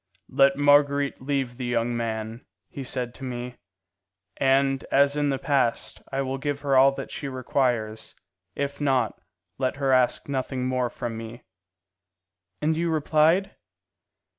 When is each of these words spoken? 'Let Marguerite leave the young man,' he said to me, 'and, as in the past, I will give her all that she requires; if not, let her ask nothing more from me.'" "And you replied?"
'Let 0.29 0.55
Marguerite 0.57 1.21
leave 1.21 1.57
the 1.57 1.65
young 1.65 1.95
man,' 1.95 2.43
he 2.71 2.83
said 2.83 3.13
to 3.13 3.23
me, 3.23 3.57
'and, 4.37 4.83
as 4.91 5.15
in 5.15 5.29
the 5.29 5.37
past, 5.37 6.01
I 6.11 6.23
will 6.23 6.39
give 6.39 6.61
her 6.61 6.75
all 6.75 6.91
that 6.93 7.11
she 7.11 7.27
requires; 7.27 8.15
if 8.55 8.81
not, 8.81 9.21
let 9.59 9.75
her 9.75 9.91
ask 9.91 10.27
nothing 10.27 10.65
more 10.65 10.89
from 10.89 11.15
me.'" 11.17 11.43
"And 12.63 12.75
you 12.75 12.89
replied?" 12.89 13.55